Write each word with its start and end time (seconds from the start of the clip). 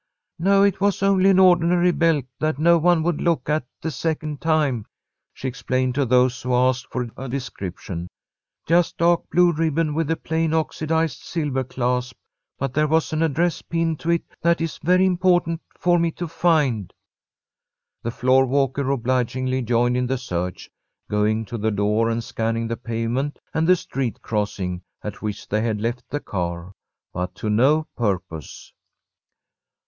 "No, 0.39 0.63
it 0.63 0.81
was 0.81 1.03
only 1.03 1.29
an 1.29 1.37
ordinary 1.37 1.91
belt 1.91 2.25
that 2.39 2.57
no 2.57 2.79
one 2.79 3.03
would 3.03 3.21
look 3.21 3.47
at 3.47 3.67
the 3.83 3.91
second 3.91 4.41
time," 4.41 4.87
she 5.31 5.47
explained 5.47 5.93
to 5.93 6.07
those 6.07 6.41
who 6.41 6.55
asked 6.55 6.87
for 6.91 7.11
a 7.15 7.29
description. 7.29 8.07
"Just 8.65 8.97
dark 8.97 9.29
blue 9.29 9.51
ribbon 9.53 9.93
with 9.93 10.09
a 10.09 10.15
plain 10.15 10.55
oxidized 10.55 11.19
silver 11.21 11.63
clasp. 11.63 12.17
But 12.57 12.73
there 12.73 12.87
was 12.87 13.13
an 13.13 13.21
address 13.21 13.61
pinned 13.61 13.99
to 13.99 14.09
it 14.09 14.23
that 14.41 14.59
is 14.59 14.79
very 14.79 15.05
important 15.05 15.61
for 15.77 15.99
me 15.99 16.09
to 16.13 16.27
find." 16.27 16.91
The 18.01 18.09
floor 18.09 18.47
walker 18.47 18.89
obligingly 18.89 19.61
joined 19.61 19.95
in 19.95 20.07
the 20.07 20.17
search, 20.17 20.67
going 21.11 21.45
to 21.45 21.59
the 21.59 21.69
door 21.69 22.09
and 22.09 22.23
scanning 22.23 22.67
the 22.67 22.75
pavement 22.75 23.37
and 23.53 23.67
the 23.67 23.75
street 23.75 24.19
crossing 24.23 24.81
at 25.03 25.21
which 25.21 25.47
they 25.47 25.61
had 25.61 25.79
left 25.79 26.09
the 26.09 26.19
car, 26.19 26.73
but 27.13 27.35
to 27.35 27.51
no 27.51 27.83
purpose. 27.95 28.73